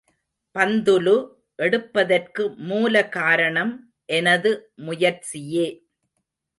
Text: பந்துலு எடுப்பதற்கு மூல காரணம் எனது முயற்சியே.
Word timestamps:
பந்துலு 0.55 1.13
எடுப்பதற்கு 1.59 2.49
மூல 2.63 3.03
காரணம் 3.09 3.73
எனது 4.13 4.53
முயற்சியே. 4.83 5.67